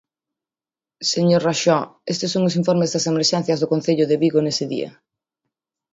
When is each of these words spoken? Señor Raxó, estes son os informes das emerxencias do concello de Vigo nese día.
Señor 1.13 1.41
Raxó, 1.47 1.79
estes 2.13 2.31
son 2.33 2.43
os 2.49 2.57
informes 2.61 2.91
das 2.93 3.07
emerxencias 3.11 3.59
do 3.59 3.71
concello 3.73 4.05
de 4.07 4.19
Vigo 4.23 4.39
nese 4.43 4.65
día. 4.73 4.91